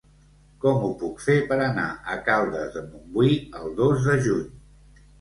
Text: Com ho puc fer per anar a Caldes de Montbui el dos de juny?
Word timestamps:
Com 0.63 0.79
ho 0.87 0.89
puc 1.01 1.21
fer 1.25 1.35
per 1.51 1.59
anar 1.67 1.85
a 2.15 2.17
Caldes 2.31 2.75
de 2.79 2.85
Montbui 2.89 3.39
el 3.63 3.73
dos 3.85 4.07
de 4.11 4.21
juny? 4.29 4.47